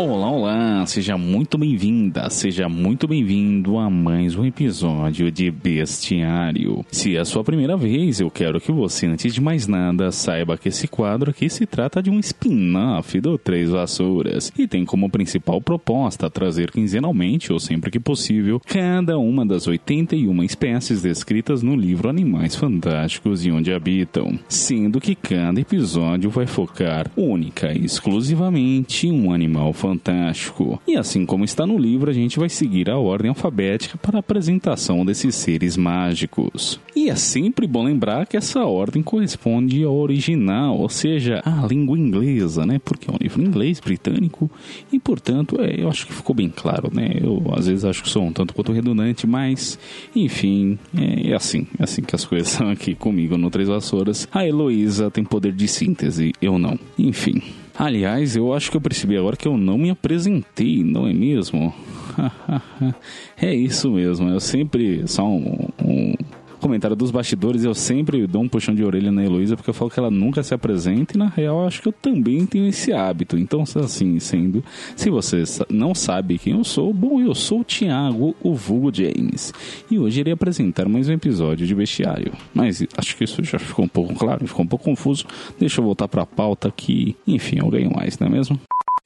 [0.00, 6.86] Olá, olá, seja muito bem-vinda, seja muito bem-vindo a mais um episódio de Bestiário.
[6.88, 10.56] Se é a sua primeira vez, eu quero que você, antes de mais nada, saiba
[10.56, 15.10] que esse quadro aqui se trata de um spin-off do Três Vassouras e tem como
[15.10, 21.74] principal proposta trazer quinzenalmente, ou sempre que possível, cada uma das 81 espécies descritas no
[21.74, 29.10] livro Animais Fantásticos e Onde Habitam, sendo que cada episódio vai focar única e exclusivamente
[29.10, 30.80] um animal fantástico fantástico.
[30.86, 34.20] E assim como está no livro, a gente vai seguir a ordem alfabética para a
[34.20, 36.78] apresentação desses seres mágicos.
[36.94, 41.98] E é sempre bom lembrar que essa ordem corresponde ao original, ou seja, à língua
[41.98, 42.78] inglesa, né?
[42.84, 44.50] Porque é um livro inglês, britânico,
[44.92, 47.12] e portanto, é, eu acho que ficou bem claro, né?
[47.20, 49.78] Eu às vezes acho que sou um tanto quanto redundante, mas
[50.14, 54.28] enfim, é, é assim, é assim que as coisas são aqui comigo no Três Vassouras.
[54.32, 56.78] A Heloísa tem poder de síntese, eu não.
[56.98, 57.42] Enfim.
[57.78, 61.72] Aliás, eu acho que eu percebi agora que eu não me apresentei, não é mesmo?
[63.40, 65.06] é isso mesmo, eu sempre.
[65.06, 66.12] Só um, um
[66.58, 69.90] comentário dos bastidores, eu sempre dou um puxão de orelha na Heloísa porque eu falo
[69.90, 73.38] que ela nunca se apresenta e na real acho que eu também tenho esse hábito.
[73.38, 74.64] Então, assim, sendo,
[74.96, 79.52] se você não sabe quem eu sou, bom, eu sou o Thiago, o vulgo James.
[79.90, 82.32] E hoje irei apresentar mais um episódio de Bestiário.
[82.52, 85.24] Mas acho que isso já ficou um pouco claro, ficou um pouco confuso.
[85.58, 88.58] Deixa eu voltar para a pauta que, enfim, eu ganho mais, não é mesmo?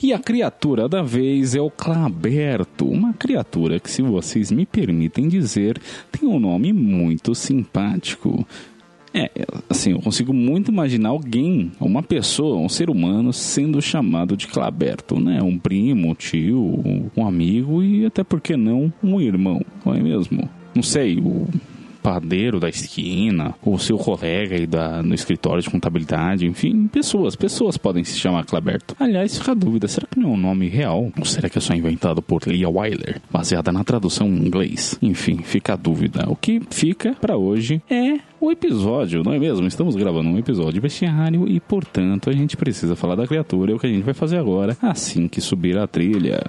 [0.02, 5.28] E a criatura da vez é o Claberto, uma criatura que, se vocês me permitem
[5.28, 5.80] dizer,
[6.10, 8.44] tem um nome muito simpático.
[9.14, 9.30] É,
[9.70, 15.20] assim, eu consigo muito imaginar alguém, uma pessoa, um ser humano sendo chamado de Claberto,
[15.20, 15.41] né?
[15.41, 16.82] Um primo, um tio,
[17.16, 20.48] um amigo e até por que não um irmão, não é mesmo?
[20.74, 21.46] Não sei, o
[22.02, 27.76] padeiro da esquina, ou seu colega aí da, no escritório de contabilidade, enfim, pessoas, pessoas
[27.76, 28.96] podem se chamar Claberto.
[28.98, 31.10] Aliás, fica a dúvida, será que não é um nome real?
[31.16, 34.98] Ou será que é só inventado por Leah Wyler, baseada na tradução em inglês?
[35.00, 36.24] Enfim, fica a dúvida.
[36.28, 39.66] O que fica para hoje é o episódio, não é mesmo?
[39.66, 43.72] Estamos gravando um episódio de bestiário e, portanto, a gente precisa falar da criatura.
[43.72, 46.42] É o que a gente vai fazer agora, assim que subir a trilha.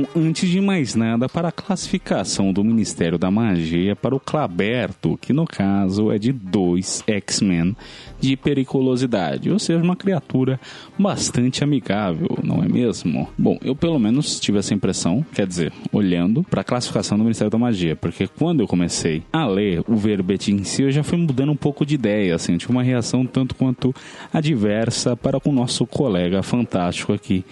[0.00, 5.18] Então, antes de mais nada, para a classificação do Ministério da Magia para o Claberto,
[5.20, 7.76] que no caso é de 2 X-Men
[8.20, 10.60] de periculosidade, ou seja, uma criatura
[10.98, 13.28] bastante amigável, não é mesmo?
[13.36, 17.50] Bom, eu pelo menos tive essa impressão, quer dizer, olhando para a classificação do Ministério
[17.50, 21.18] da Magia, porque quando eu comecei a ler o verbete em si, eu já fui
[21.18, 23.94] mudando um pouco de ideia, assim, tive uma reação tanto quanto
[24.32, 27.44] adversa para com o nosso colega fantástico aqui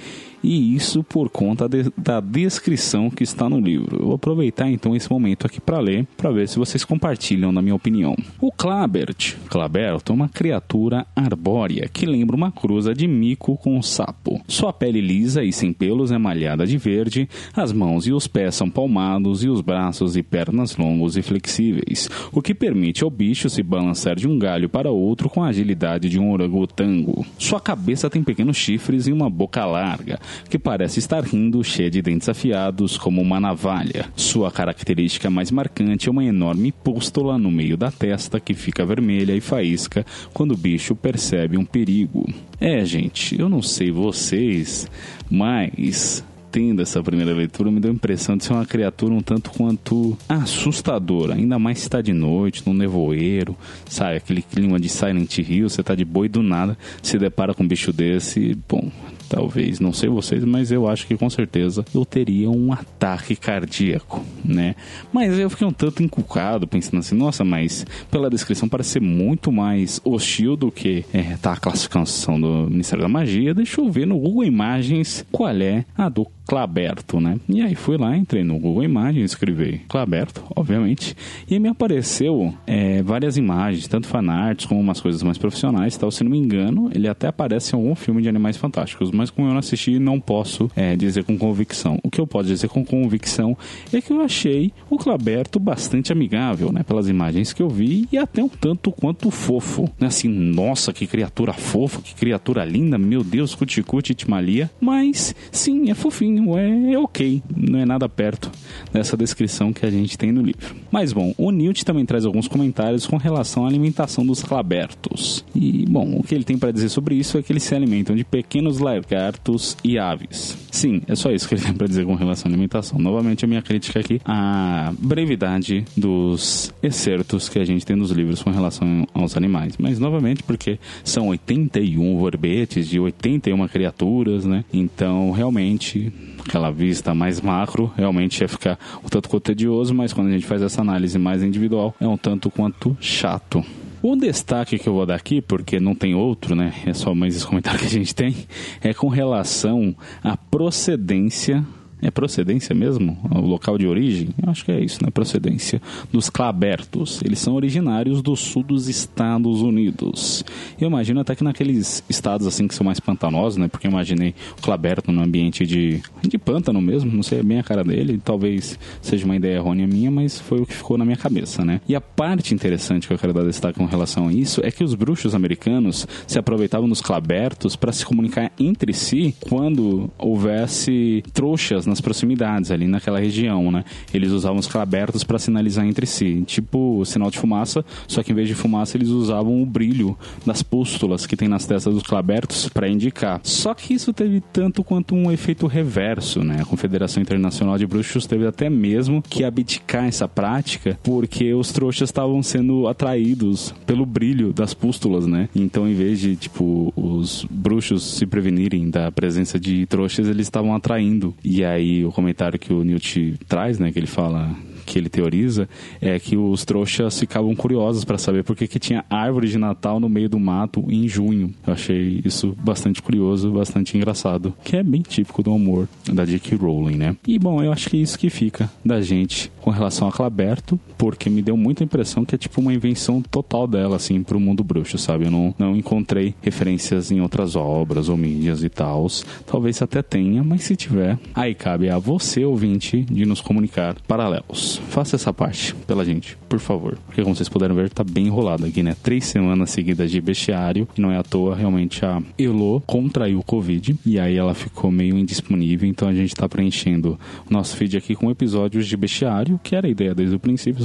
[0.42, 3.98] e isso por conta de, da descrição que está no livro.
[3.98, 7.62] Eu vou aproveitar então esse momento aqui para ler, para ver se vocês compartilham na
[7.62, 8.16] minha opinião.
[8.40, 13.82] O Clabert, Claberto, é uma criatura arbórea que lembra uma cruza de mico com um
[13.82, 14.40] sapo.
[14.46, 18.54] Sua pele lisa e sem pelos é malhada de verde, as mãos e os pés
[18.54, 23.48] são palmados e os braços e pernas longos e flexíveis, o que permite ao bicho
[23.48, 27.26] se balançar de um galho para outro com a agilidade de um orangotango.
[27.38, 30.18] Sua cabeça tem pequenos chifres e uma boca larga,
[30.48, 34.06] que parece estar rindo, cheia de dentes afiados como uma navalha.
[34.16, 39.34] Sua característica mais marcante é uma enorme pústula no meio da testa que fica vermelha
[39.34, 42.26] e faísca quando o bicho percebe um perigo.
[42.60, 44.90] É, gente, eu não sei vocês,
[45.30, 49.50] mas tendo essa primeira leitura, me deu a impressão de ser uma criatura um tanto
[49.50, 53.56] quanto assustadora, ainda mais se está de noite, no nevoeiro,
[53.88, 54.16] sabe?
[54.16, 57.68] Aquele clima de Silent Hill, você está de boi do nada, se depara com um
[57.68, 58.90] bicho desse, bom,
[59.28, 64.24] talvez, não sei vocês, mas eu acho que com certeza eu teria um ataque cardíaco,
[64.44, 64.74] né?
[65.12, 69.52] Mas eu fiquei um tanto encucado pensando assim, nossa, mas pela descrição parece ser muito
[69.52, 73.54] mais hostil do que é, tá a classificação do Ministério da Magia.
[73.54, 77.38] Deixa eu ver no Google Imagens qual é a do Claberto, né?
[77.46, 81.14] E aí fui lá, entrei no Google Imagens, escrevi Claberto, obviamente,
[81.46, 86.10] e me apareceu é, várias imagens, tanto fanarts como umas coisas mais profissionais tal.
[86.10, 89.46] Se não me engano, ele até aparece em algum filme de Animais Fantásticos, mas como
[89.46, 91.98] eu não assisti, não posso é, dizer com convicção.
[92.02, 93.54] O que eu posso dizer com convicção
[93.92, 96.82] é que eu achei o Claberto bastante amigável, né?
[96.82, 99.82] Pelas imagens que eu vi e até um tanto quanto fofo.
[100.00, 100.06] Né?
[100.06, 104.70] Assim, nossa, que criatura fofa, que criatura linda, meu Deus, cuticute, Itmalia.
[104.80, 108.50] Mas, sim, é fofinho, é, ok, não é nada perto
[108.92, 110.74] dessa descrição que a gente tem no livro.
[110.90, 115.44] Mas, bom, o Newt também traz alguns comentários com relação à alimentação dos Clabertos.
[115.54, 118.14] E, bom, o que ele tem para dizer sobre isso é que eles se alimentam
[118.14, 120.56] de pequenos lagartos e aves.
[120.70, 122.98] Sim, é só isso que ele tem para dizer com relação à alimentação.
[122.98, 128.42] Novamente, a minha crítica aqui à brevidade dos excertos que a gente tem nos livros
[128.42, 129.76] com relação aos animais.
[129.78, 134.64] Mas, novamente, porque são 81 verbetes de 81 criaturas, né?
[134.72, 136.12] Então, realmente,
[136.48, 140.46] aquela vista mais macro, realmente ia ficar um tanto quanto tedioso, mas quando a gente
[140.46, 143.62] faz essa análise mais individual, é um tanto quanto chato.
[144.00, 146.72] O destaque que eu vou dar aqui, porque não tem outro, né?
[146.86, 148.34] É só mais esse comentário que a gente tem,
[148.80, 151.64] é com relação à procedência
[152.00, 153.18] é procedência mesmo?
[153.30, 154.28] O local de origem?
[154.46, 155.10] Acho que é isso, né?
[155.10, 155.80] Procedência.
[156.12, 157.20] Dos clabertos.
[157.24, 160.44] Eles são originários do sul dos Estados Unidos.
[160.80, 163.68] Eu imagino até que naqueles estados assim que são mais pantanosos, né?
[163.68, 167.10] Porque eu imaginei o claberto no ambiente de, de pântano mesmo.
[167.10, 168.20] Não sei, é bem a cara dele.
[168.24, 171.80] Talvez seja uma ideia errônea minha, mas foi o que ficou na minha cabeça, né?
[171.88, 174.84] E a parte interessante que eu quero dar destaque com relação a isso é que
[174.84, 181.87] os bruxos americanos se aproveitavam dos clabertos para se comunicar entre si quando houvesse trouxas
[181.88, 183.84] nas proximidades, ali naquela região, né?
[184.12, 188.34] Eles usavam os clabertos para sinalizar entre si, tipo sinal de fumaça, só que em
[188.34, 192.68] vez de fumaça eles usavam o brilho das pústulas que tem nas testas dos clabertos
[192.68, 193.40] para indicar.
[193.42, 196.58] Só que isso teve tanto quanto um efeito reverso, né?
[196.60, 202.08] A Confederação Internacional de Bruxos teve até mesmo que abdicar essa prática porque os trouxas
[202.08, 205.48] estavam sendo atraídos pelo brilho das pústulas, né?
[205.54, 210.74] Então, em vez de, tipo, os bruxos se prevenirem da presença de trouxas, eles estavam
[210.74, 211.34] atraindo.
[211.44, 214.54] E aí aí o comentário que o Newt traz, né, que ele fala
[214.88, 215.68] que ele teoriza
[216.00, 220.00] é que os trouxas ficavam curiosos para saber por que, que tinha árvore de Natal
[220.00, 221.52] no meio do mato em junho.
[221.66, 226.56] Eu achei isso bastante curioso, bastante engraçado, que é bem típico do humor da J.K.
[226.56, 227.16] Rowling, né?
[227.26, 230.80] E bom, eu acho que é isso que fica da gente com relação a Claberto,
[230.96, 234.64] porque me deu muita impressão que é tipo uma invenção total dela, assim, pro mundo
[234.64, 235.26] bruxo, sabe?
[235.26, 239.06] Eu não, não encontrei referências em outras obras ou mídias e tal.
[239.46, 244.77] Talvez até tenha, mas se tiver, aí cabe a você, ouvinte, de nos comunicar paralelos
[244.78, 246.98] faça essa parte pela gente, por favor.
[247.06, 248.96] Porque como vocês puderam ver, tá bem enrolado aqui, né?
[249.02, 250.88] Três semanas seguidas de bestiário.
[250.96, 253.96] E não é à toa, realmente a Elo contraiu o Covid.
[254.04, 255.88] E aí ela ficou meio indisponível.
[255.88, 259.86] Então a gente tá preenchendo o nosso feed aqui com episódios de bestiário, que era
[259.86, 260.82] a ideia desde o princípio.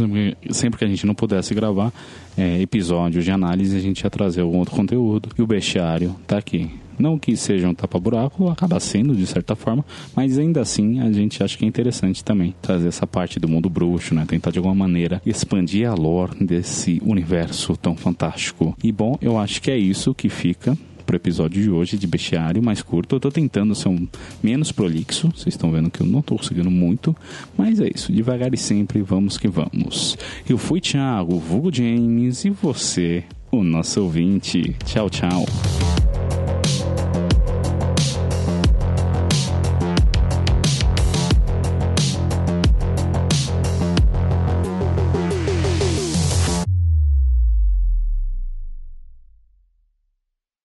[0.51, 1.91] Sempre que a gente não pudesse gravar
[2.37, 5.29] é, episódios de análise, a gente ia trazer algum outro conteúdo.
[5.37, 6.69] E o bestiário tá aqui
[7.03, 9.85] não que seja um tapa-buraco, acaba sendo de certa forma,
[10.15, 13.69] mas ainda assim a gente acha que é interessante também trazer essa parte do mundo
[13.69, 14.25] bruxo, né?
[14.25, 18.75] Tentar de alguma maneira expandir a lore desse universo tão fantástico.
[18.81, 22.63] E bom, eu acho que é isso que fica pro episódio de hoje de bestiário
[22.63, 23.17] mais curto.
[23.17, 24.07] Eu tô tentando ser um
[24.41, 27.13] menos prolixo, vocês estão vendo que eu não tô conseguindo muito,
[27.57, 30.17] mas é isso, devagar e sempre, vamos que vamos.
[30.47, 34.73] Eu fui Thiago, vulgo James, e você, o nosso ouvinte.
[34.85, 35.45] Tchau, tchau.